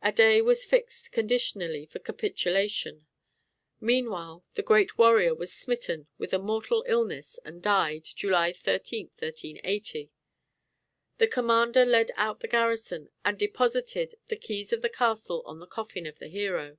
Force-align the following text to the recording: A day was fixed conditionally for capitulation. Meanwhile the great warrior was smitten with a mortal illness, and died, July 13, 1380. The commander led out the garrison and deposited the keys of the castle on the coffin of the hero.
A 0.00 0.10
day 0.10 0.40
was 0.40 0.64
fixed 0.64 1.12
conditionally 1.12 1.84
for 1.84 1.98
capitulation. 1.98 3.04
Meanwhile 3.78 4.42
the 4.54 4.62
great 4.62 4.96
warrior 4.96 5.34
was 5.34 5.52
smitten 5.52 6.06
with 6.16 6.32
a 6.32 6.38
mortal 6.38 6.82
illness, 6.88 7.38
and 7.44 7.62
died, 7.62 8.02
July 8.04 8.54
13, 8.54 9.08
1380. 9.18 10.10
The 11.18 11.28
commander 11.28 11.84
led 11.84 12.10
out 12.16 12.40
the 12.40 12.48
garrison 12.48 13.10
and 13.22 13.36
deposited 13.38 14.14
the 14.28 14.36
keys 14.36 14.72
of 14.72 14.80
the 14.80 14.88
castle 14.88 15.42
on 15.44 15.58
the 15.58 15.66
coffin 15.66 16.06
of 16.06 16.20
the 16.20 16.28
hero. 16.28 16.78